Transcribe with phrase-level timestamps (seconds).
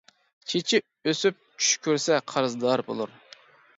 [0.53, 0.79] چېچى
[1.11, 3.19] ئۆسۈپ چۈش كۆرسە قەرزدار بولۇر.